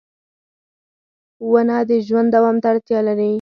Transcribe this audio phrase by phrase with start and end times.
[1.51, 3.29] •ونه د ژوند دوام ته اړتیا لري.